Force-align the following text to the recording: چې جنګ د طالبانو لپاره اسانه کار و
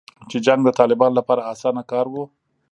چې 0.29 0.37
جنګ 0.45 0.61
د 0.65 0.69
طالبانو 0.79 1.17
لپاره 1.19 1.47
اسانه 1.51 1.83
کار 1.91 2.05
و 2.11 2.15